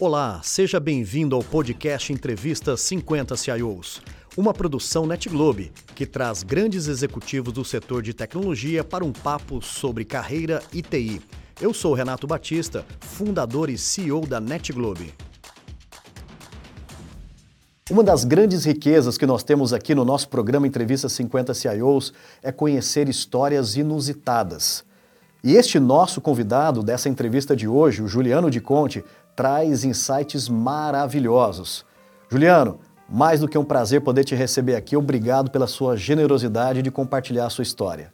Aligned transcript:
Olá, 0.00 0.40
seja 0.44 0.78
bem-vindo 0.78 1.34
ao 1.34 1.42
podcast 1.42 2.12
Entrevista 2.12 2.76
50 2.76 3.36
CIOs, 3.36 4.00
uma 4.36 4.54
produção 4.54 5.04
NetGlobe 5.04 5.72
que 5.92 6.06
traz 6.06 6.44
grandes 6.44 6.86
executivos 6.86 7.52
do 7.52 7.64
setor 7.64 8.00
de 8.00 8.14
tecnologia 8.14 8.84
para 8.84 9.04
um 9.04 9.10
papo 9.12 9.60
sobre 9.60 10.04
carreira 10.04 10.62
e 10.72 10.82
TI. 10.82 11.20
Eu 11.60 11.74
sou 11.74 11.94
Renato 11.94 12.28
Batista, 12.28 12.86
fundador 13.00 13.68
e 13.68 13.76
CEO 13.76 14.24
da 14.24 14.40
NetGlobe. 14.40 15.12
Uma 17.90 18.04
das 18.04 18.22
grandes 18.22 18.64
riquezas 18.64 19.18
que 19.18 19.26
nós 19.26 19.42
temos 19.42 19.72
aqui 19.72 19.96
no 19.96 20.04
nosso 20.04 20.28
programa 20.28 20.68
Entrevista 20.68 21.08
50 21.08 21.52
CIOs 21.54 22.12
é 22.40 22.52
conhecer 22.52 23.08
histórias 23.08 23.74
inusitadas. 23.74 24.84
E 25.42 25.54
este 25.54 25.80
nosso 25.80 26.20
convidado 26.20 26.84
dessa 26.84 27.08
entrevista 27.08 27.56
de 27.56 27.66
hoje, 27.66 28.02
o 28.02 28.08
Juliano 28.08 28.50
de 28.50 28.60
Conte, 28.60 29.04
traz 29.38 29.84
insights 29.84 30.48
maravilhosos. 30.48 31.84
Juliano, 32.28 32.80
mais 33.08 33.38
do 33.38 33.46
que 33.46 33.56
um 33.56 33.64
prazer 33.64 34.00
poder 34.00 34.24
te 34.24 34.34
receber 34.34 34.74
aqui. 34.74 34.96
Obrigado 34.96 35.48
pela 35.48 35.68
sua 35.68 35.96
generosidade 35.96 36.82
de 36.82 36.90
compartilhar 36.90 37.46
a 37.46 37.50
sua 37.50 37.62
história. 37.62 38.12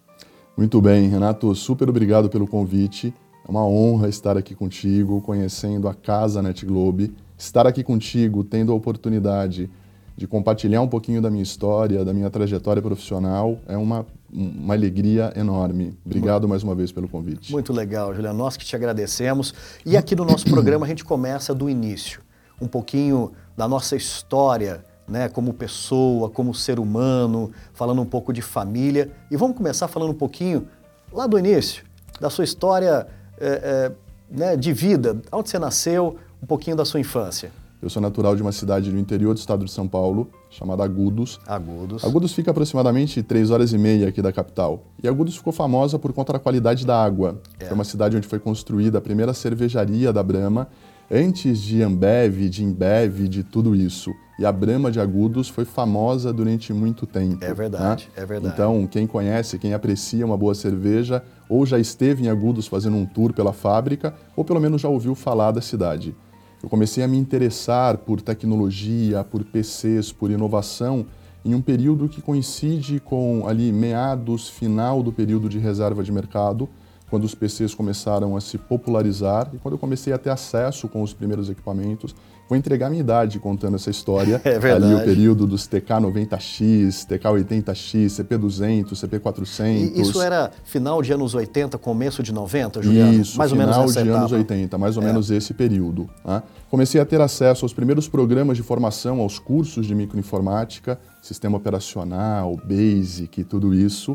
Muito 0.54 0.82
bem, 0.82 1.08
Renato, 1.08 1.54
super 1.54 1.88
obrigado 1.88 2.28
pelo 2.28 2.46
convite. 2.46 3.14
É 3.42 3.50
uma 3.50 3.66
honra 3.66 4.06
estar 4.06 4.36
aqui 4.36 4.54
contigo, 4.54 5.22
conhecendo 5.22 5.88
a 5.88 5.94
Casa 5.94 6.42
Net 6.42 6.66
Globe, 6.66 7.14
estar 7.38 7.66
aqui 7.66 7.82
contigo, 7.82 8.44
tendo 8.44 8.70
a 8.70 8.74
oportunidade 8.74 9.70
de 10.16 10.26
compartilhar 10.26 10.80
um 10.80 10.88
pouquinho 10.88 11.20
da 11.20 11.30
minha 11.30 11.42
história, 11.42 12.04
da 12.04 12.12
minha 12.12 12.30
trajetória 12.30 12.80
profissional, 12.80 13.58
é 13.66 13.76
uma, 13.76 14.06
uma 14.32 14.74
alegria 14.74 15.32
enorme. 15.34 15.98
Obrigado 16.04 16.42
muito, 16.42 16.48
mais 16.50 16.62
uma 16.62 16.74
vez 16.74 16.92
pelo 16.92 17.08
convite. 17.08 17.50
Muito 17.50 17.72
legal, 17.72 18.14
Juliano. 18.14 18.38
Nós 18.38 18.56
que 18.56 18.64
te 18.64 18.76
agradecemos. 18.76 19.52
E 19.84 19.96
aqui 19.96 20.14
no 20.14 20.24
nosso 20.24 20.44
programa 20.46 20.86
a 20.86 20.88
gente 20.88 21.04
começa 21.04 21.54
do 21.54 21.68
início, 21.68 22.20
um 22.60 22.68
pouquinho 22.68 23.32
da 23.56 23.66
nossa 23.66 23.96
história, 23.96 24.84
né, 25.06 25.28
como 25.28 25.52
pessoa, 25.52 26.30
como 26.30 26.54
ser 26.54 26.78
humano, 26.78 27.50
falando 27.72 28.00
um 28.00 28.06
pouco 28.06 28.32
de 28.32 28.40
família. 28.40 29.10
E 29.30 29.36
vamos 29.36 29.56
começar 29.56 29.88
falando 29.88 30.10
um 30.10 30.18
pouquinho 30.18 30.68
lá 31.12 31.26
do 31.26 31.38
início, 31.38 31.84
da 32.20 32.30
sua 32.30 32.44
história 32.44 33.06
é, 33.38 33.46
é, 33.46 33.92
né, 34.30 34.56
de 34.56 34.72
vida, 34.72 35.20
onde 35.32 35.50
você 35.50 35.58
nasceu, 35.58 36.16
um 36.40 36.46
pouquinho 36.46 36.76
da 36.76 36.84
sua 36.84 37.00
infância. 37.00 37.50
Eu 37.84 37.90
sou 37.90 38.00
natural 38.00 38.34
de 38.34 38.40
uma 38.40 38.50
cidade 38.50 38.90
no 38.90 38.98
interior 38.98 39.34
do 39.34 39.36
estado 39.36 39.62
de 39.62 39.70
São 39.70 39.86
Paulo, 39.86 40.30
chamada 40.48 40.82
Agudos. 40.82 41.38
Agudos. 41.46 42.02
Agudos 42.02 42.32
fica 42.32 42.50
aproximadamente 42.50 43.22
três 43.22 43.50
horas 43.50 43.74
e 43.74 43.78
meia 43.78 44.08
aqui 44.08 44.22
da 44.22 44.32
capital. 44.32 44.86
E 45.02 45.06
Agudos 45.06 45.36
ficou 45.36 45.52
famosa 45.52 45.98
por 45.98 46.10
conta 46.14 46.32
da 46.32 46.38
qualidade 46.38 46.86
da 46.86 47.04
água. 47.04 47.42
É. 47.60 47.66
Foi 47.66 47.74
uma 47.74 47.84
cidade 47.84 48.16
onde 48.16 48.26
foi 48.26 48.38
construída 48.38 48.96
a 48.96 49.00
primeira 49.02 49.34
cervejaria 49.34 50.14
da 50.14 50.22
Brahma, 50.22 50.66
antes 51.12 51.60
de 51.60 51.82
Ambev, 51.82 52.48
de 52.48 52.64
Imbev, 52.64 53.28
de 53.28 53.44
tudo 53.44 53.76
isso. 53.76 54.10
E 54.38 54.46
a 54.46 54.50
Brahma 54.50 54.90
de 54.90 54.98
Agudos 54.98 55.50
foi 55.50 55.66
famosa 55.66 56.32
durante 56.32 56.72
muito 56.72 57.06
tempo. 57.06 57.44
É 57.44 57.52
verdade, 57.52 58.08
né? 58.16 58.22
é 58.22 58.26
verdade. 58.26 58.54
Então, 58.54 58.88
quem 58.90 59.06
conhece, 59.06 59.58
quem 59.58 59.74
aprecia 59.74 60.24
uma 60.24 60.38
boa 60.38 60.54
cerveja, 60.54 61.22
ou 61.50 61.66
já 61.66 61.78
esteve 61.78 62.24
em 62.24 62.28
Agudos 62.28 62.66
fazendo 62.66 62.96
um 62.96 63.04
tour 63.04 63.34
pela 63.34 63.52
fábrica, 63.52 64.14
ou 64.34 64.42
pelo 64.42 64.58
menos 64.58 64.80
já 64.80 64.88
ouviu 64.88 65.14
falar 65.14 65.50
da 65.50 65.60
cidade. 65.60 66.16
Eu 66.64 66.70
comecei 66.70 67.04
a 67.04 67.06
me 67.06 67.18
interessar 67.18 67.98
por 67.98 68.22
tecnologia, 68.22 69.22
por 69.22 69.44
PCs, 69.44 70.10
por 70.12 70.30
inovação 70.30 71.04
em 71.44 71.54
um 71.54 71.60
período 71.60 72.08
que 72.08 72.22
coincide 72.22 73.00
com 73.00 73.46
ali 73.46 73.70
meados 73.70 74.48
final 74.48 75.02
do 75.02 75.12
período 75.12 75.46
de 75.46 75.58
reserva 75.58 76.02
de 76.02 76.10
mercado, 76.10 76.66
quando 77.14 77.22
os 77.22 77.34
PCs 77.36 77.76
começaram 77.76 78.36
a 78.36 78.40
se 78.40 78.58
popularizar 78.58 79.48
e 79.54 79.58
quando 79.58 79.74
eu 79.74 79.78
comecei 79.78 80.12
a 80.12 80.18
ter 80.18 80.30
acesso 80.30 80.88
com 80.88 81.00
os 81.00 81.12
primeiros 81.12 81.48
equipamentos 81.48 82.12
Vou 82.48 82.58
entregar 82.58 82.90
minha 82.90 83.00
idade 83.00 83.38
contando 83.38 83.76
essa 83.76 83.90
história. 83.90 84.40
É 84.44 84.58
verdade. 84.58 84.92
Ali 84.92 84.94
o 84.94 85.04
período 85.04 85.46
dos 85.46 85.66
TK90X, 85.66 87.06
TK80X, 87.08 88.22
CP200, 88.22 88.92
CP400. 88.92 89.96
E 89.96 90.00
isso 90.00 90.20
era 90.20 90.50
final 90.64 91.00
de 91.00 91.12
anos 91.12 91.34
80, 91.34 91.78
começo 91.78 92.22
de 92.22 92.32
90, 92.32 92.82
Juliano? 92.82 93.12
Isso, 93.14 93.38
mais 93.38 93.50
ou 93.52 93.58
menos 93.58 93.74
de 93.74 93.98
etapa. 93.98 94.18
anos 94.18 94.32
80, 94.32 94.76
mais 94.76 94.96
ou 94.96 95.02
é. 95.02 95.06
menos 95.06 95.30
esse 95.30 95.54
período. 95.54 96.08
Né? 96.24 96.42
Comecei 96.70 97.00
a 97.00 97.06
ter 97.06 97.20
acesso 97.20 97.64
aos 97.64 97.72
primeiros 97.72 98.06
programas 98.06 98.56
de 98.56 98.62
formação, 98.62 99.20
aos 99.20 99.38
cursos 99.38 99.86
de 99.86 99.94
microinformática, 99.94 101.00
sistema 101.22 101.56
operacional, 101.56 102.56
BASIC, 102.64 103.44
tudo 103.44 103.72
isso. 103.72 104.14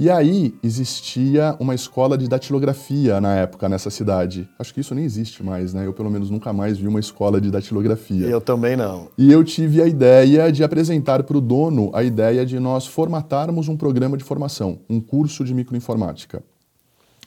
E 0.00 0.08
aí 0.08 0.54
existia 0.62 1.56
uma 1.58 1.74
escola 1.74 2.16
de 2.16 2.28
datilografia 2.28 3.20
na 3.20 3.34
época 3.34 3.68
nessa 3.68 3.90
cidade. 3.90 4.48
Acho 4.56 4.72
que 4.72 4.78
isso 4.78 4.94
nem 4.94 5.04
existe 5.04 5.42
mais, 5.42 5.74
né? 5.74 5.84
Eu 5.84 5.92
pelo 5.92 6.08
menos 6.08 6.30
nunca 6.30 6.52
mais 6.52 6.78
vi 6.78 6.86
uma 6.86 7.00
escola 7.00 7.40
de 7.40 7.50
datilografia. 7.50 8.28
Eu 8.28 8.40
também 8.40 8.76
não. 8.76 9.08
E 9.18 9.32
eu 9.32 9.42
tive 9.42 9.82
a 9.82 9.88
ideia 9.88 10.52
de 10.52 10.62
apresentar 10.62 11.24
para 11.24 11.36
o 11.36 11.40
dono 11.40 11.90
a 11.92 12.04
ideia 12.04 12.46
de 12.46 12.60
nós 12.60 12.86
formatarmos 12.86 13.66
um 13.66 13.76
programa 13.76 14.16
de 14.16 14.22
formação, 14.22 14.78
um 14.88 15.00
curso 15.00 15.44
de 15.44 15.52
microinformática. 15.52 16.44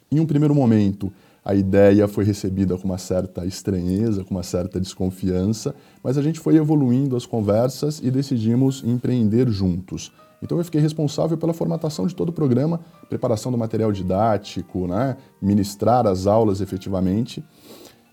Em 0.09 0.22
um 0.22 0.26
primeiro 0.26 0.56
momento, 0.56 1.12
a 1.44 1.53
ideia 1.53 2.08
foi 2.08 2.24
recebida 2.24 2.78
com 2.78 2.86
uma 2.86 2.98
certa 2.98 3.46
estranheza, 3.46 4.24
com 4.24 4.34
uma 4.34 4.44
certa 4.44 4.80
desconfiança, 4.80 5.76
mas 6.02 6.18
a 6.18 6.22
gente 6.22 6.40
foi 6.40 6.56
evoluindo 6.56 7.18
as 7.18 7.26
conversas 7.26 8.00
e 8.02 8.09
decidimos 8.09 8.82
empreender 8.86 9.50
juntos. 9.50 10.09
Então 10.41 10.57
eu 10.57 10.63
fiquei 10.63 10.81
responsável 10.81 11.38
pela 11.38 11.53
formatação 11.53 12.07
de 12.07 12.16
todo 12.16 12.29
o 12.29 12.34
programa, 12.34 12.79
preparação 13.09 13.52
do 13.52 13.57
material 13.57 13.91
didático, 13.91 14.88
né, 14.88 15.18
ministrar 15.41 16.07
as 16.07 16.25
aulas 16.25 16.62
efetivamente. 16.62 17.44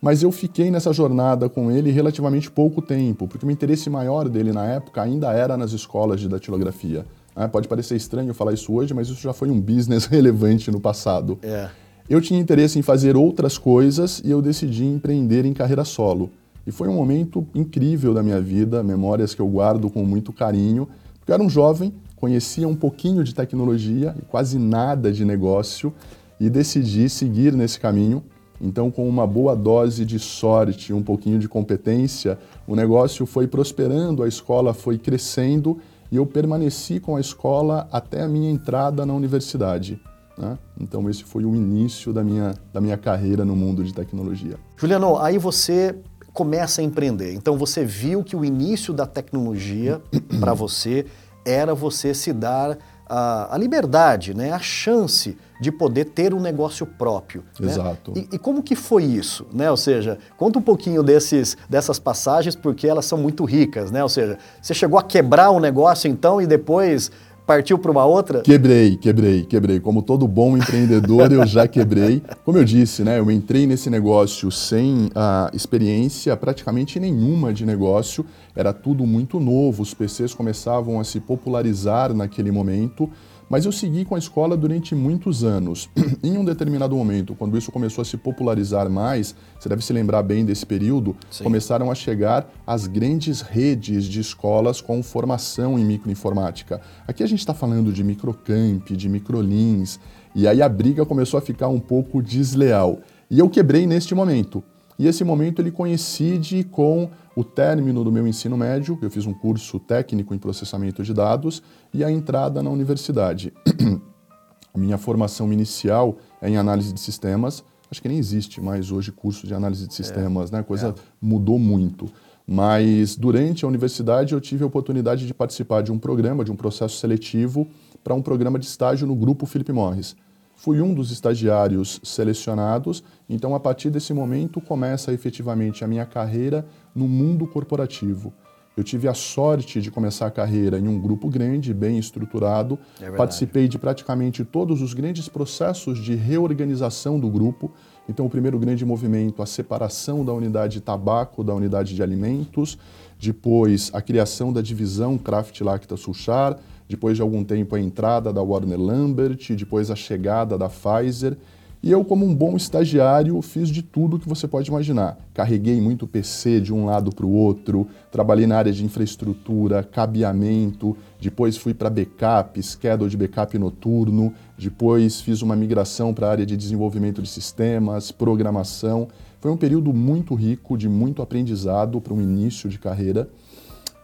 Mas 0.00 0.22
eu 0.22 0.30
fiquei 0.30 0.70
nessa 0.70 0.92
jornada 0.92 1.48
com 1.48 1.70
ele 1.72 1.90
relativamente 1.90 2.50
pouco 2.50 2.80
tempo, 2.80 3.26
porque 3.26 3.44
o 3.44 3.50
interesse 3.50 3.90
maior 3.90 4.28
dele 4.28 4.52
na 4.52 4.64
época 4.64 5.02
ainda 5.02 5.32
era 5.32 5.56
nas 5.56 5.72
escolas 5.72 6.20
de 6.20 6.28
datilografia. 6.28 7.04
Né? 7.34 7.48
Pode 7.48 7.66
parecer 7.66 7.96
estranho 7.96 8.32
falar 8.32 8.52
isso 8.52 8.72
hoje, 8.72 8.94
mas 8.94 9.08
isso 9.08 9.20
já 9.20 9.32
foi 9.32 9.50
um 9.50 9.60
business 9.60 10.06
relevante 10.06 10.70
no 10.70 10.80
passado. 10.80 11.38
É. 11.42 11.68
Eu 12.08 12.20
tinha 12.20 12.40
interesse 12.40 12.78
em 12.78 12.82
fazer 12.82 13.16
outras 13.16 13.58
coisas 13.58 14.22
e 14.24 14.30
eu 14.30 14.40
decidi 14.40 14.84
empreender 14.84 15.44
em 15.44 15.52
carreira 15.52 15.84
solo. 15.84 16.30
E 16.66 16.70
foi 16.70 16.88
um 16.88 16.94
momento 16.94 17.46
incrível 17.54 18.14
da 18.14 18.22
minha 18.22 18.40
vida, 18.40 18.82
memórias 18.82 19.34
que 19.34 19.40
eu 19.40 19.48
guardo 19.48 19.90
com 19.90 20.04
muito 20.04 20.32
carinho, 20.32 20.88
porque 21.18 21.32
eu 21.32 21.34
era 21.34 21.42
um 21.42 21.50
jovem 21.50 21.92
conhecia 22.20 22.68
um 22.68 22.74
pouquinho 22.74 23.22
de 23.22 23.34
tecnologia 23.34 24.14
e 24.18 24.22
quase 24.22 24.58
nada 24.58 25.12
de 25.12 25.24
negócio 25.24 25.92
e 26.40 26.50
decidi 26.50 27.08
seguir 27.08 27.52
nesse 27.52 27.78
caminho. 27.78 28.22
Então, 28.60 28.90
com 28.90 29.08
uma 29.08 29.26
boa 29.26 29.54
dose 29.54 30.04
de 30.04 30.18
sorte, 30.18 30.92
um 30.92 31.02
pouquinho 31.02 31.38
de 31.38 31.48
competência, 31.48 32.38
o 32.66 32.74
negócio 32.74 33.24
foi 33.24 33.46
prosperando, 33.46 34.22
a 34.22 34.28
escola 34.28 34.74
foi 34.74 34.98
crescendo 34.98 35.78
e 36.10 36.16
eu 36.16 36.26
permaneci 36.26 36.98
com 36.98 37.16
a 37.16 37.20
escola 37.20 37.88
até 37.92 38.22
a 38.22 38.28
minha 38.28 38.50
entrada 38.50 39.06
na 39.06 39.14
universidade. 39.14 40.00
Né? 40.36 40.58
Então, 40.80 41.08
esse 41.08 41.22
foi 41.22 41.44
o 41.44 41.54
início 41.54 42.12
da 42.12 42.24
minha, 42.24 42.54
da 42.72 42.80
minha 42.80 42.96
carreira 42.96 43.44
no 43.44 43.54
mundo 43.54 43.84
de 43.84 43.94
tecnologia. 43.94 44.56
Juliano, 44.76 45.18
aí 45.18 45.38
você 45.38 45.94
começa 46.32 46.80
a 46.80 46.84
empreender. 46.84 47.34
Então, 47.34 47.56
você 47.56 47.84
viu 47.84 48.24
que 48.24 48.34
o 48.34 48.44
início 48.44 48.92
da 48.92 49.06
tecnologia 49.06 50.00
para 50.40 50.54
você 50.54 51.06
era 51.44 51.74
você 51.74 52.14
se 52.14 52.32
dar 52.32 52.78
a, 53.08 53.54
a, 53.54 53.58
liberdade, 53.58 54.34
né, 54.34 54.52
a 54.52 54.58
chance 54.58 55.36
de 55.60 55.72
poder 55.72 56.04
ter 56.06 56.34
um 56.34 56.40
negócio 56.40 56.86
próprio. 56.86 57.42
Né? 57.58 57.68
Exato. 57.68 58.12
Né? 58.14 58.26
E, 58.30 58.36
e, 58.36 58.38
como 58.38 58.62
que 58.62 58.76
foi 58.76 59.02
isso? 59.02 59.46
Né? 59.52 59.70
Ou 59.70 59.76
seja, 59.76 60.18
conta 60.36 60.58
um 60.58 60.62
pouquinho 60.62 61.02
desses, 61.02 61.56
dessas 61.68 61.98
passagens, 61.98 62.54
porque 62.54 62.86
elas 62.86 63.06
são 63.06 63.18
muito 63.18 63.44
ricas. 63.44 63.90
Né? 63.90 64.02
Ou 64.02 64.08
seja, 64.08 64.38
você 64.60 64.74
chegou 64.74 64.98
a 64.98 65.02
quebrar 65.02 65.50
um 65.50 65.58
negócio 65.58 66.08
então 66.08 66.40
e 66.40 66.46
depois 66.46 67.10
Partiu 67.48 67.78
para 67.78 67.90
uma 67.90 68.04
outra? 68.04 68.42
Quebrei, 68.42 68.94
quebrei, 68.94 69.42
quebrei. 69.42 69.80
Como 69.80 70.02
todo 70.02 70.28
bom 70.28 70.54
empreendedor, 70.54 71.32
eu 71.32 71.46
já 71.46 71.66
quebrei. 71.66 72.22
Como 72.44 72.58
eu 72.58 72.62
disse, 72.62 73.02
né, 73.02 73.18
eu 73.18 73.30
entrei 73.30 73.66
nesse 73.66 73.88
negócio 73.88 74.50
sem 74.50 75.08
a 75.14 75.50
experiência 75.54 76.36
praticamente 76.36 77.00
nenhuma 77.00 77.50
de 77.50 77.64
negócio. 77.64 78.22
Era 78.54 78.74
tudo 78.74 79.06
muito 79.06 79.40
novo, 79.40 79.82
os 79.82 79.94
PCs 79.94 80.34
começavam 80.34 81.00
a 81.00 81.04
se 81.04 81.20
popularizar 81.20 82.12
naquele 82.12 82.52
momento. 82.52 83.08
Mas 83.48 83.64
eu 83.64 83.72
segui 83.72 84.04
com 84.04 84.14
a 84.14 84.18
escola 84.18 84.56
durante 84.56 84.94
muitos 84.94 85.42
anos. 85.42 85.88
em 86.22 86.36
um 86.36 86.44
determinado 86.44 86.94
momento, 86.94 87.34
quando 87.34 87.56
isso 87.56 87.72
começou 87.72 88.02
a 88.02 88.04
se 88.04 88.16
popularizar 88.16 88.90
mais, 88.90 89.34
você 89.58 89.68
deve 89.68 89.84
se 89.84 89.92
lembrar 89.92 90.22
bem 90.22 90.44
desse 90.44 90.66
período, 90.66 91.16
Sim. 91.30 91.44
começaram 91.44 91.90
a 91.90 91.94
chegar 91.94 92.52
as 92.66 92.86
grandes 92.86 93.40
redes 93.40 94.04
de 94.04 94.20
escolas 94.20 94.80
com 94.80 95.02
formação 95.02 95.78
em 95.78 95.84
microinformática. 95.84 96.80
Aqui 97.06 97.22
a 97.22 97.26
gente 97.26 97.40
está 97.40 97.54
falando 97.54 97.92
de 97.92 98.04
microcamp, 98.04 98.90
de 98.90 99.08
microlins, 99.08 99.98
e 100.34 100.46
aí 100.46 100.60
a 100.60 100.68
briga 100.68 101.06
começou 101.06 101.38
a 101.38 101.40
ficar 101.40 101.68
um 101.68 101.80
pouco 101.80 102.22
desleal. 102.22 102.98
E 103.30 103.38
eu 103.38 103.48
quebrei 103.48 103.86
neste 103.86 104.14
momento. 104.14 104.62
E 104.98 105.06
esse 105.06 105.22
momento 105.22 105.62
ele 105.62 105.70
coincide 105.70 106.64
com 106.64 107.08
o 107.36 107.44
término 107.44 108.02
do 108.02 108.10
meu 108.10 108.26
ensino 108.26 108.56
médio, 108.56 108.98
eu 109.00 109.10
fiz 109.10 109.26
um 109.26 109.32
curso 109.32 109.78
técnico 109.78 110.34
em 110.34 110.38
processamento 110.38 111.04
de 111.04 111.14
dados, 111.14 111.62
e 111.94 112.02
a 112.02 112.10
entrada 112.10 112.62
na 112.62 112.70
universidade. 112.70 113.52
a 114.74 114.78
minha 114.78 114.98
formação 114.98 115.52
inicial 115.52 116.16
é 116.42 116.48
em 116.48 116.56
análise 116.56 116.92
de 116.92 116.98
sistemas, 116.98 117.62
acho 117.88 118.02
que 118.02 118.08
nem 118.08 118.18
existe 118.18 118.60
mais 118.60 118.90
hoje 118.90 119.12
curso 119.12 119.46
de 119.46 119.54
análise 119.54 119.86
de 119.86 119.94
sistemas, 119.94 120.50
é, 120.50 120.56
né? 120.56 120.60
A 120.60 120.64
coisa 120.64 120.88
é. 120.88 120.94
mudou 121.20 121.58
muito. 121.58 122.10
Mas 122.44 123.14
durante 123.14 123.64
a 123.64 123.68
universidade 123.68 124.32
eu 124.32 124.40
tive 124.40 124.64
a 124.64 124.66
oportunidade 124.66 125.26
de 125.26 125.34
participar 125.34 125.82
de 125.82 125.92
um 125.92 125.98
programa, 125.98 126.42
de 126.42 126.50
um 126.50 126.56
processo 126.56 126.96
seletivo 126.96 127.68
para 128.02 128.14
um 128.14 128.22
programa 128.22 128.58
de 128.58 128.66
estágio 128.66 129.06
no 129.06 129.14
grupo 129.14 129.46
Philip 129.46 129.70
Morris. 129.70 130.16
Fui 130.58 130.80
um 130.80 130.92
dos 130.92 131.12
estagiários 131.12 132.00
selecionados, 132.02 133.04
então 133.30 133.54
a 133.54 133.60
partir 133.60 133.90
desse 133.90 134.12
momento 134.12 134.60
começa 134.60 135.12
efetivamente 135.12 135.84
a 135.84 135.86
minha 135.86 136.04
carreira 136.04 136.66
no 136.92 137.06
mundo 137.06 137.46
corporativo. 137.46 138.34
Eu 138.76 138.82
tive 138.82 139.06
a 139.06 139.14
sorte 139.14 139.80
de 139.80 139.88
começar 139.88 140.26
a 140.26 140.30
carreira 140.32 140.76
em 140.76 140.88
um 140.88 141.00
grupo 141.00 141.28
grande, 141.28 141.72
bem 141.72 141.96
estruturado. 141.96 142.76
É 143.00 143.08
Participei 143.12 143.68
de 143.68 143.78
praticamente 143.78 144.44
todos 144.44 144.82
os 144.82 144.94
grandes 144.94 145.28
processos 145.28 145.98
de 146.02 146.16
reorganização 146.16 147.20
do 147.20 147.28
grupo. 147.28 147.72
Então, 148.08 148.26
o 148.26 148.30
primeiro 148.30 148.58
grande 148.58 148.84
movimento, 148.84 149.42
a 149.42 149.46
separação 149.46 150.24
da 150.24 150.32
unidade 150.32 150.74
de 150.74 150.80
tabaco 150.80 151.44
da 151.44 151.54
unidade 151.54 151.94
de 151.94 152.02
alimentos. 152.02 152.78
Depois, 153.18 153.90
a 153.92 154.02
criação 154.02 154.52
da 154.52 154.60
divisão 154.60 155.18
Kraft 155.18 155.60
Lacta 155.60 155.96
Sulchar. 155.96 156.58
Depois 156.88 157.16
de 157.16 157.22
algum 157.22 157.44
tempo, 157.44 157.76
a 157.76 157.80
entrada 157.80 158.32
da 158.32 158.42
Warner 158.42 158.80
Lambert. 158.80 159.54
Depois, 159.54 159.90
a 159.90 159.96
chegada 159.96 160.56
da 160.56 160.68
Pfizer. 160.68 161.36
E 161.80 161.92
eu, 161.92 162.04
como 162.04 162.26
um 162.26 162.34
bom 162.34 162.56
estagiário, 162.56 163.40
fiz 163.40 163.68
de 163.68 163.82
tudo 163.82 164.18
que 164.18 164.28
você 164.28 164.48
pode 164.48 164.68
imaginar. 164.68 165.16
Carreguei 165.32 165.80
muito 165.80 166.08
PC 166.08 166.60
de 166.60 166.74
um 166.74 166.86
lado 166.86 167.14
para 167.14 167.24
o 167.24 167.32
outro, 167.32 167.86
trabalhei 168.10 168.48
na 168.48 168.56
área 168.56 168.72
de 168.72 168.84
infraestrutura, 168.84 169.84
cabeamento, 169.84 170.96
depois 171.20 171.56
fui 171.56 171.72
para 171.72 171.88
backup, 171.88 172.60
schedule 172.60 173.08
de 173.08 173.16
backup 173.16 173.56
noturno, 173.56 174.34
depois 174.58 175.20
fiz 175.20 175.40
uma 175.40 175.54
migração 175.54 176.12
para 176.12 176.26
a 176.26 176.30
área 176.32 176.46
de 176.46 176.56
desenvolvimento 176.56 177.22
de 177.22 177.28
sistemas, 177.28 178.10
programação. 178.10 179.06
Foi 179.40 179.52
um 179.52 179.56
período 179.56 179.92
muito 179.94 180.34
rico, 180.34 180.76
de 180.76 180.88
muito 180.88 181.22
aprendizado 181.22 182.00
para 182.00 182.12
um 182.12 182.20
início 182.20 182.68
de 182.68 182.76
carreira. 182.76 183.28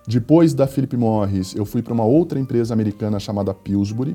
Depois 0.06 0.52
da 0.52 0.66
Philip 0.66 0.96
Morris, 0.96 1.54
eu 1.54 1.64
fui 1.64 1.82
para 1.82 1.94
uma 1.94 2.04
outra 2.04 2.38
empresa 2.38 2.74
americana 2.74 3.18
chamada 3.18 3.54
Pillsbury, 3.54 4.14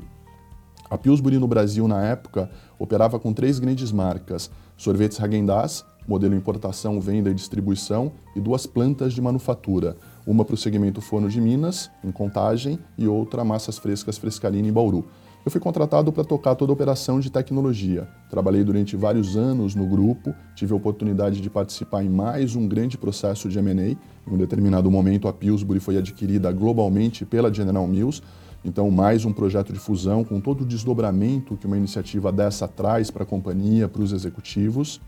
a 0.90 0.98
Pillsbury 0.98 1.38
no 1.38 1.46
Brasil, 1.46 1.86
na 1.86 2.04
época, 2.04 2.50
operava 2.76 3.18
com 3.18 3.32
três 3.32 3.60
grandes 3.60 3.92
marcas: 3.92 4.50
sorvetes 4.76 5.20
Häagen-Dazs, 5.20 5.84
modelo 6.06 6.34
importação, 6.34 7.00
venda 7.00 7.30
e 7.30 7.34
distribuição, 7.34 8.12
e 8.34 8.40
duas 8.40 8.66
plantas 8.66 9.12
de 9.12 9.22
manufatura, 9.22 9.96
uma 10.26 10.44
para 10.44 10.54
o 10.54 10.58
segmento 10.58 11.00
forno 11.00 11.28
de 11.28 11.40
Minas, 11.40 11.88
em 12.02 12.10
Contagem, 12.10 12.78
e 12.98 13.06
outra 13.06 13.44
massas 13.44 13.78
frescas 13.78 14.18
Frescalina, 14.18 14.68
em 14.68 14.72
Bauru. 14.72 15.06
Eu 15.44 15.50
fui 15.50 15.60
contratado 15.60 16.12
para 16.12 16.22
tocar 16.22 16.54
toda 16.54 16.70
a 16.70 16.74
operação 16.74 17.18
de 17.18 17.30
tecnologia. 17.30 18.06
Trabalhei 18.28 18.62
durante 18.62 18.94
vários 18.94 19.38
anos 19.38 19.74
no 19.74 19.86
grupo, 19.86 20.34
tive 20.54 20.74
a 20.74 20.76
oportunidade 20.76 21.40
de 21.40 21.48
participar 21.48 22.04
em 22.04 22.10
mais 22.10 22.54
um 22.54 22.68
grande 22.68 22.98
processo 22.98 23.48
de 23.48 23.58
M&A. 23.58 23.92
Em 23.92 23.96
um 24.26 24.36
determinado 24.36 24.90
momento, 24.90 25.26
a 25.26 25.32
Pillsbury 25.32 25.80
foi 25.80 25.96
adquirida 25.96 26.52
globalmente 26.52 27.24
pela 27.24 27.52
General 27.52 27.86
Mills, 27.86 28.22
então, 28.62 28.90
mais 28.90 29.24
um 29.24 29.32
projeto 29.32 29.72
de 29.72 29.78
fusão 29.78 30.22
com 30.22 30.38
todo 30.38 30.60
o 30.60 30.66
desdobramento 30.66 31.56
que 31.56 31.66
uma 31.66 31.78
iniciativa 31.78 32.30
dessa 32.30 32.68
traz 32.68 33.10
para 33.10 33.22
a 33.22 33.26
companhia, 33.26 33.88
para 33.88 34.02
os 34.02 34.12
executivos. 34.12 35.00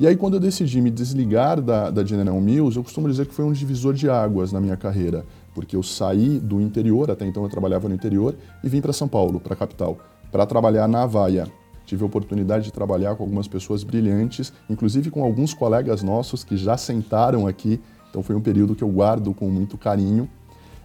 E 0.00 0.06
aí, 0.08 0.16
quando 0.16 0.34
eu 0.34 0.40
decidi 0.40 0.80
me 0.80 0.90
desligar 0.90 1.60
da, 1.60 1.88
da 1.88 2.04
General 2.04 2.40
Mills, 2.40 2.76
eu 2.76 2.82
costumo 2.82 3.08
dizer 3.08 3.26
que 3.26 3.34
foi 3.34 3.44
um 3.44 3.52
divisor 3.52 3.94
de 3.94 4.10
águas 4.10 4.50
na 4.50 4.60
minha 4.60 4.76
carreira, 4.76 5.24
porque 5.54 5.76
eu 5.76 5.82
saí 5.82 6.38
do 6.38 6.60
interior, 6.60 7.10
até 7.10 7.26
então 7.26 7.42
eu 7.42 7.48
trabalhava 7.48 7.88
no 7.88 7.94
interior, 7.94 8.34
e 8.62 8.68
vim 8.68 8.80
para 8.80 8.92
São 8.92 9.08
Paulo, 9.08 9.40
para 9.40 9.54
a 9.54 9.56
capital, 9.56 9.98
para 10.30 10.46
trabalhar 10.46 10.88
na 10.88 11.02
Havaia. 11.02 11.46
Tive 11.84 12.02
a 12.02 12.06
oportunidade 12.06 12.64
de 12.64 12.72
trabalhar 12.72 13.16
com 13.16 13.22
algumas 13.22 13.48
pessoas 13.48 13.82
brilhantes, 13.84 14.52
inclusive 14.70 15.10
com 15.10 15.22
alguns 15.22 15.52
colegas 15.52 16.02
nossos 16.02 16.44
que 16.44 16.56
já 16.56 16.76
sentaram 16.76 17.46
aqui, 17.46 17.80
então 18.08 18.22
foi 18.22 18.36
um 18.36 18.40
período 18.40 18.74
que 18.74 18.84
eu 18.84 18.88
guardo 18.88 19.34
com 19.34 19.48
muito 19.48 19.76
carinho 19.78 20.28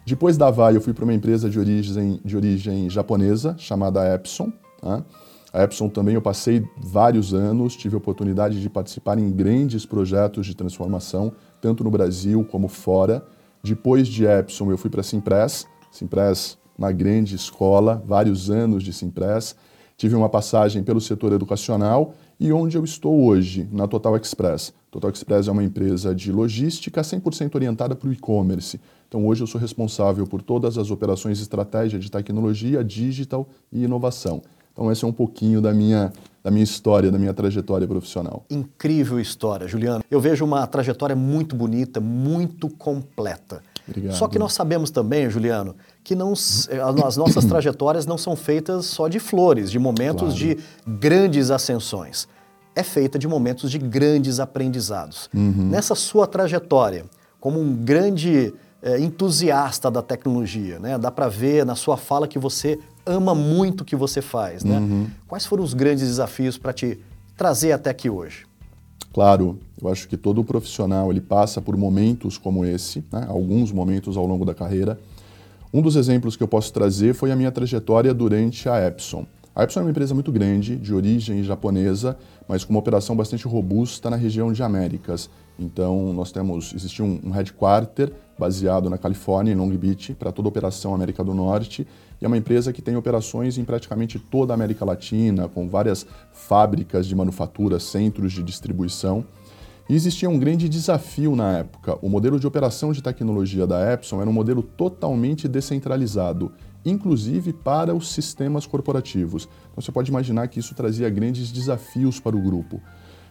depois 0.08 0.38
da 0.38 0.50
Vai, 0.50 0.74
eu 0.74 0.80
fui 0.80 0.94
para 0.94 1.04
uma 1.04 1.14
empresa 1.14 1.50
de 1.50 1.60
origem, 1.60 2.22
de 2.24 2.38
origem 2.38 2.90
japonesa, 2.90 3.56
chamada 3.58 4.16
Epson. 4.16 4.54
Tá? 4.82 5.04
A 5.52 5.64
Epson 5.64 5.90
também 5.90 6.16
eu 6.16 6.22
passei 6.22 6.66
vários 6.78 7.34
anos, 7.34 7.76
tive 7.76 7.96
a 7.96 7.98
oportunidade 7.98 8.62
de 8.62 8.70
participar 8.70 9.20
em 9.20 9.30
grandes 9.30 9.86
projetos 9.86 10.46
de 10.46 10.56
transformação, 10.56 11.34
tanto 11.60 11.84
no 11.84 11.92
Brasil 11.92 12.48
como 12.50 12.70
fora. 12.70 13.22
Depois 13.68 14.08
de 14.08 14.26
Epson, 14.26 14.72
eu 14.72 14.78
fui 14.78 14.90
para 14.90 15.02
a 15.02 15.04
Simpress. 15.04 15.68
Simpress, 15.92 16.58
uma 16.78 16.90
grande 16.90 17.36
escola, 17.36 18.02
vários 18.06 18.50
anos 18.50 18.82
de 18.82 18.94
Simpress. 18.94 19.58
Tive 19.98 20.16
uma 20.16 20.30
passagem 20.30 20.84
pelo 20.84 21.02
setor 21.02 21.34
educacional 21.34 22.14
e 22.40 22.54
onde 22.54 22.78
eu 22.78 22.86
estou 22.86 23.26
hoje, 23.26 23.68
na 23.70 23.86
Total 23.86 24.16
Express. 24.16 24.74
Total 24.90 25.12
Express 25.12 25.50
é 25.50 25.52
uma 25.52 25.66
empresa 25.66 26.16
de 26.16 26.32
logística 26.32 27.02
100% 27.02 27.56
orientada 27.56 27.94
para 27.94 28.08
o 28.08 28.14
e-commerce. 28.14 28.80
Então, 29.10 29.28
hoje 29.28 29.44
eu 29.44 29.48
sou 29.48 29.60
responsável 29.60 30.26
por 30.26 30.42
todas 30.42 30.78
as 30.78 30.90
operações 30.90 31.42
estratégia 31.42 32.00
de 32.00 32.10
tecnologia, 32.10 32.82
digital 32.84 33.50
e 33.70 33.84
inovação. 33.84 34.42
Então, 34.72 34.90
esse 34.90 35.04
é 35.04 35.08
um 35.08 35.14
pouquinho 35.14 35.60
da 35.60 35.74
minha, 35.74 36.14
da 36.48 36.52
minha 36.52 36.64
história, 36.64 37.12
da 37.12 37.20
minha 37.20 37.34
trajetória 37.34 37.86
profissional. 37.86 38.46
Incrível 38.50 39.20
história, 39.20 39.68
Juliano. 39.68 40.02
Eu 40.10 40.22
vejo 40.22 40.46
uma 40.46 40.66
trajetória 40.66 41.14
muito 41.14 41.58
bonita, 41.58 42.00
muito 42.00 42.70
completa. 42.70 43.62
Obrigado. 43.86 44.16
Só 44.16 44.30
que 44.30 44.40
nós 44.40 44.54
sabemos 44.54 44.90
também, 44.90 45.30
Juliano, 45.30 45.76
que 46.06 46.16
não, 46.16 46.32
as 46.32 47.18
nossas 47.18 47.44
trajetórias 47.46 48.06
não 48.06 48.18
são 48.18 48.34
feitas 48.34 48.86
só 48.86 49.10
de 49.10 49.20
flores, 49.20 49.70
de 49.70 49.78
momentos 49.78 50.34
claro. 50.34 50.36
de 50.36 50.58
grandes 50.88 51.52
ascensões. 51.52 52.30
É 52.74 52.82
feita 52.82 53.20
de 53.20 53.28
momentos 53.28 53.70
de 53.70 53.78
grandes 53.78 54.40
aprendizados. 54.40 55.30
Uhum. 55.34 55.68
Nessa 55.70 55.96
sua 55.96 56.26
trajetória, 56.28 57.04
como 57.42 57.60
um 57.60 57.76
grande 57.76 58.54
é, 58.82 58.98
entusiasta 59.00 59.92
da 59.92 60.02
tecnologia, 60.02 60.80
né? 60.80 60.98
Dá 60.98 61.12
para 61.12 61.28
ver 61.28 61.66
na 61.66 61.76
sua 61.76 61.98
fala 61.98 62.26
que 62.26 62.40
você 62.40 62.80
ama 63.08 63.34
muito 63.34 63.82
o 63.82 63.86
que 63.86 63.96
você 63.96 64.22
faz, 64.22 64.64
né? 64.64 64.78
Uhum. 64.78 65.08
Quais 65.28 65.46
foram 65.46 65.64
os 65.64 65.74
grandes 65.74 66.08
desafios 66.08 66.58
para 66.58 66.74
te 66.74 67.00
trazer 67.36 67.72
até 67.72 67.90
aqui 67.90 68.10
hoje? 68.10 68.46
Claro, 69.14 69.58
eu 69.82 69.90
acho 69.90 70.08
que 70.08 70.16
todo 70.16 70.44
profissional 70.44 71.10
ele 71.10 71.22
passa 71.22 71.62
por 71.62 71.76
momentos 71.76 72.38
como 72.38 72.64
esse, 72.64 73.04
né? 73.12 73.26
alguns 73.28 73.72
momentos 73.72 74.16
ao 74.16 74.28
longo 74.28 74.46
da 74.46 74.54
carreira. 74.54 75.00
Um 75.74 75.82
dos 75.82 75.96
exemplos 75.96 76.36
que 76.36 76.44
eu 76.44 76.48
posso 76.48 76.72
trazer 76.72 77.14
foi 77.14 77.32
a 77.32 77.36
minha 77.36 77.52
trajetória 77.52 78.14
durante 78.14 78.70
a 78.70 78.86
Epson. 78.86 79.26
A 79.56 79.64
Epson 79.64 79.80
é 79.80 79.84
uma 79.84 79.90
empresa 79.90 80.14
muito 80.14 80.32
grande, 80.32 80.76
de 80.76 80.94
origem 80.94 81.44
japonesa, 81.44 82.16
mas 82.48 82.64
com 82.64 82.72
uma 82.72 82.80
operação 82.80 83.16
bastante 83.16 83.48
robusta 83.48 84.08
na 84.08 84.16
região 84.16 84.54
de 84.54 84.62
Américas. 84.62 85.32
Então, 85.60 86.14
nós 86.14 86.32
temos, 86.32 86.74
existe 86.76 87.02
um, 87.02 87.20
um 87.24 87.32
headquarter 87.32 88.14
baseado 88.38 88.88
na 88.88 89.00
Califórnia, 89.00 89.52
em 89.52 89.56
Long 89.56 89.70
Beach, 89.70 90.14
para 90.14 90.32
toda 90.32 90.48
a 90.48 90.50
operação 90.50 90.94
América 90.94 91.24
do 91.24 91.34
Norte. 91.34 91.88
E 92.20 92.26
é 92.26 92.28
uma 92.28 92.38
empresa 92.38 92.74
que 92.74 92.82
tem 92.82 92.96
operações 92.96 93.58
em 93.58 93.64
praticamente 93.64 94.18
toda 94.18 94.54
a 94.54 94.56
América 94.56 94.84
Latina, 94.84 95.48
com 95.48 95.70
várias 95.70 96.06
fábricas 96.32 97.06
de 97.06 97.16
manufatura, 97.16 97.80
centros 97.80 98.34
de 98.34 98.44
distribuição. 98.44 99.26
E 99.90 99.96
existia 99.96 100.30
um 100.30 100.38
grande 100.38 100.68
desafio 100.68 101.36
na 101.36 101.60
época. 101.60 101.98
O 102.02 102.10
modelo 102.10 102.40
de 102.40 102.46
operação 102.46 102.92
de 102.92 103.02
tecnologia 103.02 103.66
da 103.66 103.94
Epson 103.94 104.20
era 104.20 104.30
um 104.30 104.34
modelo 104.34 104.62
totalmente 104.62 105.48
descentralizado, 105.48 106.52
inclusive 106.84 107.54
para 107.54 107.96
os 107.96 108.12
sistemas 108.12 108.66
corporativos. 108.66 109.48
Então 109.72 109.82
você 109.82 109.92
pode 109.92 110.10
imaginar 110.10 110.48
que 110.50 110.60
isso 110.60 110.76
trazia 110.76 111.10
grandes 111.10 111.52
desafios 111.52 112.20
para 112.20 112.36
o 112.36 112.42
grupo. 112.42 112.82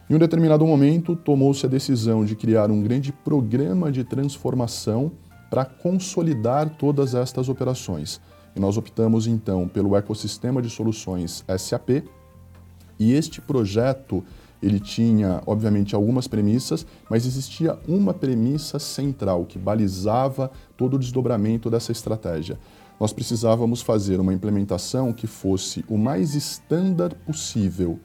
Em 0.09 0.15
um 0.15 0.19
determinado 0.19 0.65
momento, 0.65 1.15
tomou-se 1.15 1.65
a 1.65 1.69
decisão 1.69 2.23
de 2.23 2.35
criar 2.35 2.71
um 2.71 2.81
grande 2.81 3.11
programa 3.11 3.91
de 3.91 4.03
transformação 4.03 5.11
para 5.49 5.65
consolidar 5.65 6.69
todas 6.77 7.13
estas 7.13 7.49
operações. 7.49 8.19
E 8.57 8.59
nós 8.59 8.75
optamos 8.75 9.27
então 9.27 9.67
pelo 9.67 9.95
ecossistema 9.95 10.63
de 10.63 10.69
soluções 10.71 11.45
SAP. 11.59 12.03
E 12.99 13.13
este 13.13 13.39
projeto 13.39 14.23
ele 14.63 14.79
tinha, 14.79 15.43
obviamente, 15.45 15.93
algumas 15.93 16.27
premissas, 16.27 16.83
mas 17.07 17.27
existia 17.27 17.77
uma 17.87 18.15
premissa 18.15 18.79
central 18.79 19.45
que 19.45 19.59
balizava 19.59 20.49
todo 20.75 20.95
o 20.95 20.99
desdobramento 20.99 21.69
dessa 21.69 21.91
estratégia. 21.91 22.57
Nós 22.99 23.13
precisávamos 23.13 23.83
fazer 23.83 24.19
uma 24.19 24.33
implementação 24.33 25.13
que 25.13 25.27
fosse 25.27 25.85
o 25.87 25.95
mais 25.95 26.33
estándar 26.33 27.13
possível. 27.27 27.99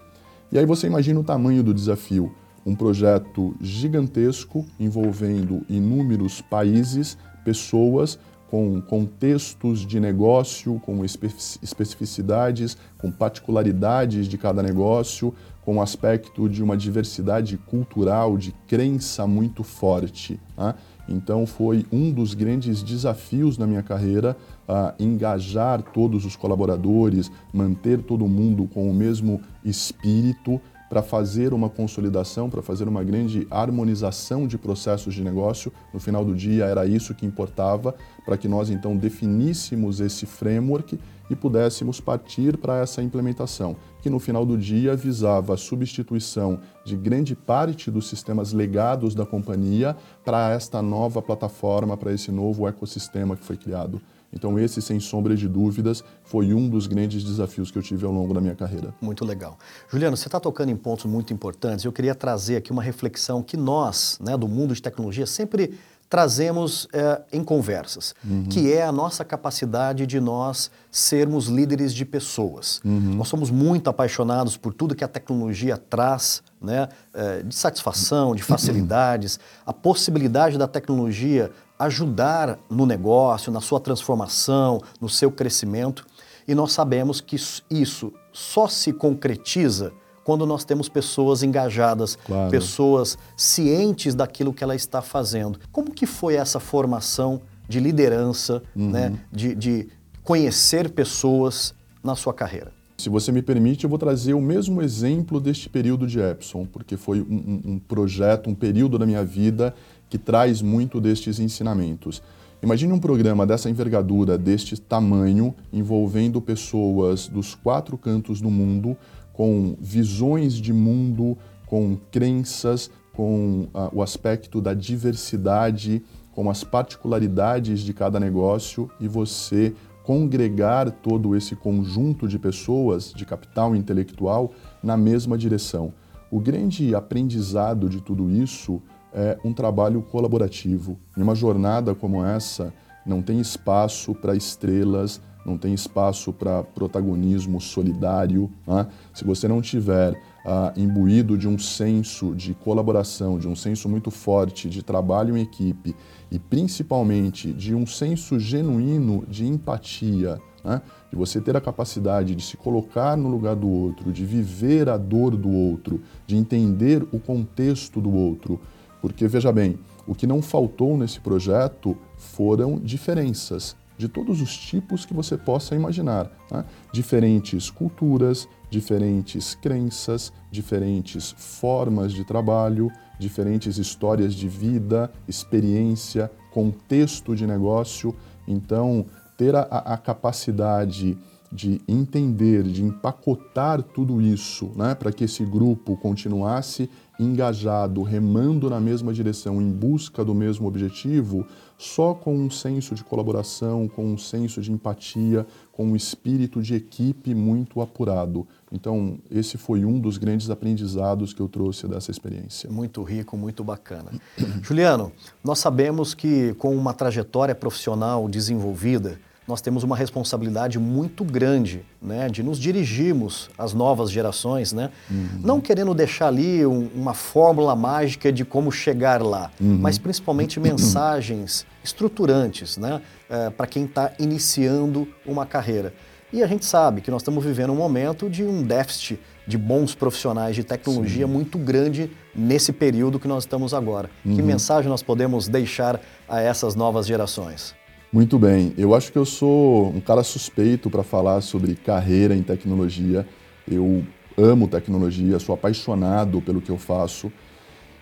E 0.52 0.58
aí 0.58 0.66
você 0.66 0.86
imagina 0.86 1.18
o 1.18 1.24
tamanho 1.24 1.62
do 1.62 1.72
desafio. 1.72 2.30
Um 2.66 2.74
projeto 2.74 3.56
gigantesco 3.58 4.66
envolvendo 4.78 5.64
inúmeros 5.66 6.42
países, 6.42 7.16
pessoas, 7.42 8.18
com 8.52 8.82
contextos 8.82 9.80
de 9.80 9.98
negócio, 9.98 10.78
com 10.80 11.02
especificidades, 11.06 12.76
com 12.98 13.10
particularidades 13.10 14.28
de 14.28 14.36
cada 14.36 14.62
negócio, 14.62 15.32
com 15.64 15.76
o 15.76 15.80
aspecto 15.80 16.50
de 16.50 16.62
uma 16.62 16.76
diversidade 16.76 17.56
cultural, 17.56 18.36
de 18.36 18.52
crença 18.68 19.26
muito 19.26 19.64
forte. 19.64 20.38
Né? 20.54 20.74
Então, 21.08 21.46
foi 21.46 21.86
um 21.90 22.12
dos 22.12 22.34
grandes 22.34 22.82
desafios 22.82 23.56
na 23.56 23.66
minha 23.66 23.82
carreira 23.82 24.36
uh, 24.68 25.02
engajar 25.02 25.80
todos 25.80 26.26
os 26.26 26.36
colaboradores, 26.36 27.32
manter 27.54 28.02
todo 28.02 28.28
mundo 28.28 28.68
com 28.70 28.86
o 28.86 28.92
mesmo 28.92 29.40
espírito 29.64 30.60
para 30.92 31.00
fazer 31.00 31.54
uma 31.54 31.70
consolidação, 31.70 32.50
para 32.50 32.60
fazer 32.60 32.86
uma 32.86 33.02
grande 33.02 33.46
harmonização 33.50 34.46
de 34.46 34.58
processos 34.58 35.14
de 35.14 35.24
negócio. 35.24 35.72
No 35.90 35.98
final 35.98 36.22
do 36.22 36.34
dia, 36.34 36.66
era 36.66 36.84
isso 36.84 37.14
que 37.14 37.24
importava, 37.24 37.94
para 38.24 38.36
que 38.36 38.48
nós 38.48 38.70
então 38.70 38.96
definíssemos 38.96 40.00
esse 40.00 40.26
framework 40.26 40.98
e 41.30 41.36
pudéssemos 41.36 42.00
partir 42.00 42.56
para 42.56 42.80
essa 42.80 43.02
implementação, 43.02 43.76
que 44.02 44.10
no 44.10 44.18
final 44.18 44.44
do 44.44 44.58
dia 44.58 44.94
visava 44.94 45.54
a 45.54 45.56
substituição 45.56 46.60
de 46.84 46.96
grande 46.96 47.34
parte 47.34 47.90
dos 47.90 48.08
sistemas 48.08 48.52
legados 48.52 49.14
da 49.14 49.24
companhia 49.24 49.96
para 50.24 50.50
esta 50.50 50.82
nova 50.82 51.22
plataforma, 51.22 51.96
para 51.96 52.12
esse 52.12 52.30
novo 52.30 52.68
ecossistema 52.68 53.36
que 53.36 53.44
foi 53.44 53.56
criado. 53.56 54.00
Então, 54.32 54.58
esse, 54.58 54.80
sem 54.80 54.98
sombra 54.98 55.36
de 55.36 55.46
dúvidas, 55.46 56.02
foi 56.24 56.54
um 56.54 56.68
dos 56.68 56.86
grandes 56.86 57.22
desafios 57.22 57.70
que 57.70 57.76
eu 57.76 57.82
tive 57.82 58.06
ao 58.06 58.12
longo 58.12 58.32
da 58.32 58.40
minha 58.40 58.54
carreira. 58.54 58.94
Muito 59.00 59.24
legal. 59.24 59.58
Juliano, 59.90 60.16
você 60.16 60.26
está 60.26 60.40
tocando 60.40 60.70
em 60.70 60.76
pontos 60.76 61.04
muito 61.04 61.34
importantes. 61.34 61.84
Eu 61.84 61.92
queria 61.92 62.14
trazer 62.14 62.56
aqui 62.56 62.72
uma 62.72 62.82
reflexão 62.82 63.42
que 63.42 63.58
nós, 63.58 64.18
né, 64.22 64.34
do 64.36 64.48
mundo 64.48 64.74
de 64.74 64.80
tecnologia, 64.80 65.26
sempre 65.26 65.78
trazemos 66.12 66.86
é, 66.92 67.22
em 67.32 67.42
conversas, 67.42 68.14
uhum. 68.22 68.44
que 68.44 68.70
é 68.70 68.82
a 68.82 68.92
nossa 68.92 69.24
capacidade 69.24 70.06
de 70.06 70.20
nós 70.20 70.70
sermos 70.90 71.46
líderes 71.46 71.94
de 71.94 72.04
pessoas. 72.04 72.82
Uhum. 72.84 73.14
Nós 73.14 73.28
somos 73.28 73.50
muito 73.50 73.88
apaixonados 73.88 74.58
por 74.58 74.74
tudo 74.74 74.94
que 74.94 75.02
a 75.02 75.08
tecnologia 75.08 75.78
traz, 75.78 76.42
né, 76.60 76.90
é, 77.14 77.42
de 77.42 77.54
satisfação, 77.54 78.34
de 78.34 78.42
facilidades, 78.42 79.40
a 79.64 79.72
possibilidade 79.72 80.58
da 80.58 80.68
tecnologia 80.68 81.50
ajudar 81.78 82.58
no 82.68 82.84
negócio, 82.84 83.50
na 83.50 83.62
sua 83.62 83.80
transformação, 83.80 84.82
no 85.00 85.08
seu 85.08 85.30
crescimento. 85.32 86.04
E 86.46 86.54
nós 86.54 86.72
sabemos 86.72 87.22
que 87.22 87.36
isso 87.70 88.12
só 88.30 88.68
se 88.68 88.92
concretiza 88.92 89.94
quando 90.24 90.46
nós 90.46 90.64
temos 90.64 90.88
pessoas 90.88 91.42
engajadas, 91.42 92.16
claro. 92.24 92.50
pessoas 92.50 93.18
cientes 93.36 94.14
daquilo 94.14 94.52
que 94.52 94.62
ela 94.62 94.74
está 94.74 95.02
fazendo. 95.02 95.58
Como 95.70 95.90
que 95.90 96.06
foi 96.06 96.34
essa 96.34 96.60
formação 96.60 97.40
de 97.68 97.80
liderança, 97.80 98.62
uhum. 98.74 98.90
né, 98.90 99.12
de, 99.30 99.54
de 99.54 99.88
conhecer 100.22 100.90
pessoas 100.90 101.74
na 102.02 102.14
sua 102.14 102.32
carreira? 102.32 102.72
Se 102.98 103.08
você 103.08 103.32
me 103.32 103.42
permite, 103.42 103.82
eu 103.82 103.90
vou 103.90 103.98
trazer 103.98 104.34
o 104.34 104.40
mesmo 104.40 104.80
exemplo 104.80 105.40
deste 105.40 105.68
período 105.68 106.06
de 106.06 106.20
Epson, 106.20 106.66
porque 106.66 106.96
foi 106.96 107.20
um, 107.20 107.60
um, 107.64 107.78
projeto, 107.78 108.48
um 108.48 108.54
período 108.54 108.96
da 108.96 109.04
minha 109.04 109.24
vida 109.24 109.74
que 110.08 110.16
traz 110.16 110.62
muito 110.62 111.00
destes 111.00 111.40
ensinamentos. 111.40 112.22
Imagine 112.62 112.92
um 112.92 113.00
programa 113.00 113.44
dessa 113.44 113.68
envergadura, 113.68 114.38
deste 114.38 114.80
tamanho, 114.80 115.52
envolvendo 115.72 116.40
pessoas 116.40 117.26
dos 117.26 117.56
quatro 117.56 117.98
cantos 117.98 118.40
do 118.40 118.48
mundo, 118.48 118.96
com 119.32 119.76
visões 119.80 120.54
de 120.54 120.72
mundo, 120.72 121.36
com 121.66 121.96
crenças, 122.10 122.90
com 123.12 123.68
uh, 123.74 123.90
o 123.92 124.02
aspecto 124.02 124.60
da 124.60 124.74
diversidade, 124.74 126.02
com 126.32 126.48
as 126.50 126.64
particularidades 126.64 127.80
de 127.80 127.92
cada 127.92 128.18
negócio 128.18 128.90
e 129.00 129.06
você 129.06 129.74
congregar 130.04 130.90
todo 130.90 131.36
esse 131.36 131.54
conjunto 131.54 132.26
de 132.26 132.38
pessoas, 132.38 133.12
de 133.12 133.24
capital 133.24 133.76
intelectual, 133.76 134.52
na 134.82 134.96
mesma 134.96 135.38
direção. 135.38 135.92
O 136.30 136.40
grande 136.40 136.94
aprendizado 136.94 137.88
de 137.88 138.00
tudo 138.00 138.30
isso 138.30 138.82
é 139.12 139.38
um 139.44 139.52
trabalho 139.52 140.02
colaborativo. 140.02 140.98
Em 141.16 141.22
uma 141.22 141.34
jornada 141.34 141.94
como 141.94 142.24
essa, 142.24 142.72
não 143.04 143.20
tem 143.20 143.38
espaço 143.40 144.14
para 144.14 144.34
estrelas, 144.34 145.20
não 145.44 145.58
tem 145.58 145.74
espaço 145.74 146.32
para 146.32 146.62
protagonismo 146.62 147.60
solidário. 147.60 148.50
Né? 148.66 148.86
Se 149.12 149.24
você 149.24 149.48
não 149.48 149.60
tiver 149.60 150.20
ah, 150.44 150.72
imbuído 150.76 151.36
de 151.36 151.48
um 151.48 151.58
senso 151.58 152.34
de 152.34 152.54
colaboração, 152.54 153.38
de 153.38 153.48
um 153.48 153.56
senso 153.56 153.88
muito 153.88 154.10
forte 154.10 154.68
de 154.68 154.82
trabalho 154.82 155.36
em 155.36 155.42
equipe 155.42 155.94
e 156.30 156.38
principalmente 156.38 157.52
de 157.52 157.74
um 157.74 157.86
senso 157.86 158.38
genuíno 158.38 159.24
de 159.28 159.46
empatia, 159.46 160.40
né? 160.64 160.80
de 161.10 161.16
você 161.16 161.40
ter 161.40 161.56
a 161.56 161.60
capacidade 161.60 162.34
de 162.34 162.42
se 162.42 162.56
colocar 162.56 163.16
no 163.16 163.28
lugar 163.28 163.56
do 163.56 163.68
outro, 163.68 164.12
de 164.12 164.24
viver 164.24 164.88
a 164.88 164.96
dor 164.96 165.36
do 165.36 165.50
outro, 165.50 166.00
de 166.26 166.36
entender 166.36 167.06
o 167.12 167.18
contexto 167.18 168.00
do 168.00 168.12
outro. 168.12 168.60
Porque, 169.00 169.26
veja 169.26 169.50
bem, 169.50 169.78
o 170.06 170.14
que 170.14 170.26
não 170.26 170.40
faltou 170.40 170.96
nesse 170.96 171.18
projeto 171.20 171.96
foram 172.16 172.78
diferenças 172.78 173.76
de 174.02 174.08
todos 174.08 174.42
os 174.42 174.56
tipos 174.56 175.06
que 175.06 175.14
você 175.14 175.36
possa 175.36 175.76
imaginar. 175.76 176.28
Né? 176.50 176.64
Diferentes 176.92 177.70
culturas, 177.70 178.48
diferentes 178.68 179.54
crenças, 179.54 180.32
diferentes 180.50 181.32
formas 181.38 182.12
de 182.12 182.24
trabalho, 182.24 182.90
diferentes 183.16 183.78
histórias 183.78 184.34
de 184.34 184.48
vida, 184.48 185.08
experiência, 185.28 186.28
contexto 186.50 187.36
de 187.36 187.46
negócio. 187.46 188.12
Então, 188.48 189.06
ter 189.36 189.54
a, 189.54 189.62
a 189.62 189.96
capacidade 189.96 191.16
de 191.52 191.80
entender, 191.86 192.64
de 192.64 192.82
empacotar 192.82 193.82
tudo 193.82 194.20
isso, 194.20 194.72
né, 194.74 194.96
para 194.96 195.12
que 195.12 195.24
esse 195.24 195.44
grupo 195.44 195.96
continuasse 195.96 196.90
engajado, 197.18 198.02
remando 198.02 198.68
na 198.70 198.80
mesma 198.80 199.12
direção, 199.12 199.60
em 199.60 199.70
busca 199.70 200.24
do 200.24 200.34
mesmo 200.34 200.66
objetivo, 200.66 201.46
só 201.78 202.14
com 202.14 202.34
um 202.34 202.50
senso 202.50 202.94
de 202.94 203.02
colaboração, 203.02 203.88
com 203.88 204.04
um 204.04 204.16
senso 204.16 204.60
de 204.60 204.70
empatia, 204.70 205.46
com 205.72 205.86
um 205.86 205.96
espírito 205.96 206.62
de 206.62 206.74
equipe 206.74 207.34
muito 207.34 207.80
apurado. 207.80 208.46
Então, 208.70 209.18
esse 209.30 209.58
foi 209.58 209.84
um 209.84 209.98
dos 209.98 210.16
grandes 210.16 210.48
aprendizados 210.48 211.32
que 211.32 211.40
eu 211.40 211.48
trouxe 211.48 211.86
dessa 211.88 212.10
experiência. 212.10 212.70
Muito 212.70 213.02
rico, 213.02 213.36
muito 213.36 213.64
bacana. 213.64 214.10
Juliano, 214.62 215.12
nós 215.42 215.58
sabemos 215.58 216.14
que 216.14 216.54
com 216.54 216.74
uma 216.76 216.94
trajetória 216.94 217.54
profissional 217.54 218.28
desenvolvida, 218.28 219.18
nós 219.52 219.60
temos 219.60 219.82
uma 219.84 219.94
responsabilidade 219.94 220.78
muito 220.78 221.22
grande 221.22 221.84
né, 222.00 222.26
de 222.30 222.42
nos 222.42 222.58
dirigirmos 222.58 223.50
às 223.58 223.74
novas 223.74 224.10
gerações, 224.10 224.72
né? 224.72 224.90
Uhum. 225.10 225.28
não 225.44 225.60
querendo 225.60 225.92
deixar 225.92 226.28
ali 226.28 226.64
um, 226.64 226.88
uma 226.94 227.12
fórmula 227.12 227.76
mágica 227.76 228.32
de 228.32 228.46
como 228.46 228.72
chegar 228.72 229.22
lá, 229.22 229.50
uhum. 229.60 229.78
mas 229.78 229.98
principalmente 229.98 230.58
mensagens 230.60 231.66
estruturantes 231.84 232.78
né, 232.78 233.02
é, 233.28 233.50
para 233.50 233.66
quem 233.66 233.84
está 233.84 234.12
iniciando 234.18 235.06
uma 235.26 235.44
carreira. 235.44 235.92
E 236.32 236.42
a 236.42 236.46
gente 236.46 236.64
sabe 236.64 237.02
que 237.02 237.10
nós 237.10 237.20
estamos 237.20 237.44
vivendo 237.44 237.74
um 237.74 237.76
momento 237.76 238.30
de 238.30 238.42
um 238.42 238.62
déficit 238.62 239.20
de 239.46 239.58
bons 239.58 239.94
profissionais 239.94 240.56
de 240.56 240.64
tecnologia 240.64 241.26
Sim. 241.26 241.32
muito 241.32 241.58
grande 241.58 242.10
nesse 242.34 242.72
período 242.72 243.20
que 243.20 243.28
nós 243.28 243.42
estamos 243.42 243.74
agora. 243.74 244.08
Uhum. 244.24 244.34
Que 244.34 244.40
mensagem 244.40 244.88
nós 244.88 245.02
podemos 245.02 245.46
deixar 245.46 246.00
a 246.26 246.40
essas 246.40 246.74
novas 246.74 247.06
gerações? 247.06 247.74
Muito 248.12 248.38
bem. 248.38 248.74
Eu 248.76 248.94
acho 248.94 249.10
que 249.10 249.16
eu 249.16 249.24
sou 249.24 249.88
um 249.88 249.98
cara 249.98 250.22
suspeito 250.22 250.90
para 250.90 251.02
falar 251.02 251.40
sobre 251.40 251.74
carreira 251.74 252.36
em 252.36 252.42
tecnologia. 252.42 253.26
Eu 253.66 254.04
amo 254.36 254.68
tecnologia, 254.68 255.38
sou 255.38 255.54
apaixonado 255.54 256.42
pelo 256.42 256.60
que 256.60 256.68
eu 256.68 256.76
faço. 256.76 257.32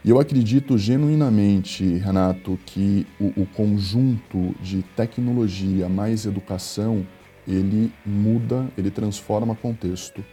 E 0.04 0.10
eu 0.10 0.18
acredito 0.18 0.76
genuinamente, 0.76 1.84
Renato, 1.84 2.58
que 2.66 3.06
o, 3.20 3.42
o 3.42 3.46
conjunto 3.46 4.52
de 4.60 4.82
tecnologia 4.96 5.88
mais 5.88 6.26
educação, 6.26 7.06
ele 7.46 7.92
muda, 8.04 8.68
ele 8.76 8.90
transforma 8.90 9.54
contexto. 9.54 10.24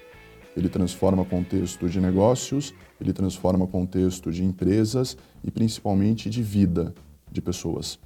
Ele 0.55 0.69
transforma 0.69 1.23
contexto 1.23 1.87
de 1.87 2.01
negócios, 2.01 2.73
ele 2.99 3.13
transforma 3.13 3.67
contexto 3.67 4.31
de 4.31 4.43
empresas 4.43 5.15
e 5.43 5.51
principalmente 5.51 6.31
de 6.31 6.41
vida 6.41 6.95
de 7.31 7.43
pessoas. 7.43 7.99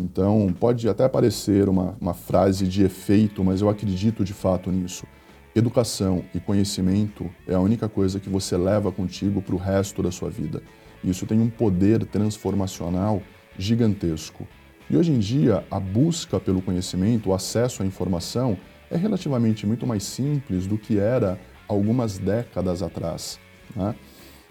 Então, 0.00 0.54
pode 0.58 0.88
até 0.88 1.06
parecer 1.06 1.68
uma, 1.68 1.94
uma 2.00 2.14
frase 2.14 2.66
de 2.66 2.82
efeito, 2.82 3.44
mas 3.44 3.60
eu 3.60 3.68
acredito 3.68 4.24
de 4.24 4.32
fato 4.32 4.72
nisso. 4.72 5.06
Educação 5.54 6.24
e 6.34 6.40
conhecimento 6.40 7.28
é 7.46 7.54
a 7.54 7.60
única 7.60 7.86
coisa 7.88 8.18
que 8.18 8.30
você 8.30 8.56
leva 8.56 8.90
contigo 8.90 9.42
para 9.42 9.54
o 9.54 9.58
resto 9.58 10.02
da 10.02 10.10
sua 10.10 10.30
vida. 10.30 10.62
Isso 11.04 11.26
tem 11.26 11.38
um 11.38 11.50
poder 11.50 12.06
transformacional 12.06 13.22
gigantesco. 13.58 14.48
E 14.88 14.96
hoje 14.96 15.12
em 15.12 15.18
dia, 15.18 15.64
a 15.70 15.78
busca 15.78 16.40
pelo 16.40 16.62
conhecimento, 16.62 17.28
o 17.28 17.34
acesso 17.34 17.82
à 17.82 17.86
informação, 17.86 18.56
é 18.90 18.96
relativamente 18.96 19.66
muito 19.66 19.86
mais 19.86 20.02
simples 20.02 20.66
do 20.66 20.78
que 20.78 20.98
era 20.98 21.38
algumas 21.68 22.16
décadas 22.16 22.82
atrás. 22.82 23.38
Né? 23.76 23.94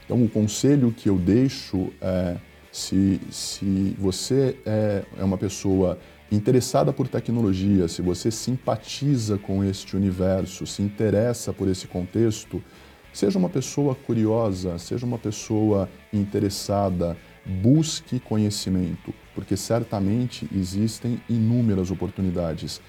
Então, 0.05 0.23
o 0.23 0.29
conselho 0.29 0.91
que 0.91 1.09
eu 1.09 1.17
deixo 1.17 1.89
é 2.01 2.37
se, 2.71 3.19
se 3.31 3.95
você 3.97 4.57
é, 4.65 5.03
é 5.17 5.23
uma 5.23 5.37
pessoa 5.37 5.97
interessada 6.31 6.93
por 6.93 7.07
tecnologia, 7.07 7.87
se 7.87 8.01
você 8.01 8.29
simpatiza 8.29 9.37
com 9.37 9.63
este 9.63 9.95
universo, 9.95 10.67
se 10.67 10.81
interessa 10.81 11.51
por 11.51 11.67
esse 11.67 11.87
contexto, 11.87 12.63
seja 13.11 13.39
uma 13.39 13.49
pessoa 13.49 13.95
curiosa, 13.95 14.77
seja 14.77 15.05
uma 15.05 15.17
pessoa 15.17 15.89
interessada, 16.13 17.17
busque 17.45 18.19
conhecimento, 18.19 19.13
porque 19.33 19.57
certamente 19.57 20.47
existem 20.55 21.19
inúmeras 21.27 21.89
oportunidades. 21.89 22.79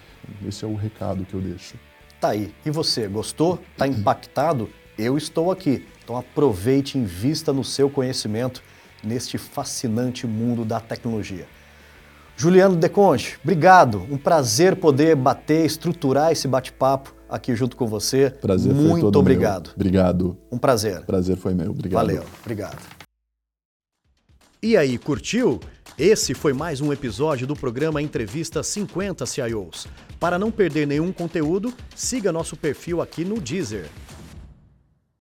Esse 0.47 0.65
é 0.65 0.69
o 0.69 0.75
recado 0.75 1.25
que 1.25 1.33
eu 1.33 1.41
deixo. 1.41 1.77
Tá 2.21 2.31
aí. 2.31 2.53
E 2.67 2.71
você, 2.71 3.09
gostou? 3.09 3.59
Tá 3.79 3.89
impactado? 3.89 4.69
eu 5.01 5.17
estou 5.17 5.51
aqui. 5.51 5.87
Então 6.03 6.17
aproveite 6.17 6.99
invista 6.99 7.53
no 7.53 7.65
seu 7.65 7.89
conhecimento 7.89 8.63
neste 9.03 9.39
fascinante 9.39 10.27
mundo 10.27 10.65
da 10.65 10.81
tecnologia. 10.81 11.47
Juliano 12.37 12.75
Deconte, 12.75 13.39
obrigado. 13.43 14.07
Um 14.11 14.17
prazer 14.17 14.77
poder 14.77 15.15
bater, 15.15 15.67
estruturar 15.67 16.33
esse 16.33 16.49
bate-papo 16.49 17.15
aqui 17.29 17.55
junto 17.55 17.77
com 17.77 17.87
você. 17.87 18.31
Prazer 18.31 18.73
Muito 18.73 18.93
foi 18.93 19.01
todo 19.03 19.19
obrigado. 19.19 19.67
Meu. 19.67 19.75
Obrigado. 19.75 20.39
Um 20.51 20.59
prazer. 20.59 21.03
Prazer 21.03 21.37
foi 21.37 21.55
meu. 21.55 21.71
Obrigado. 21.71 22.01
Valeu. 22.01 22.25
Obrigado. 22.41 22.79
E 24.63 24.77
aí, 24.77 24.99
curtiu? 24.99 25.61
Esse 25.99 26.33
foi 26.33 26.53
mais 26.53 26.81
um 26.81 26.93
episódio 26.93 27.47
do 27.47 27.55
programa 27.55 28.01
Entrevista 28.01 28.63
50 28.63 29.27
CIOs. 29.27 29.87
Para 30.19 30.39
não 30.39 30.51
perder 30.51 30.87
nenhum 30.87 31.13
conteúdo, 31.13 31.73
siga 31.95 32.33
nosso 32.33 32.57
perfil 32.57 33.03
aqui 33.03 33.23
no 33.25 33.39
Deezer. 33.39 33.87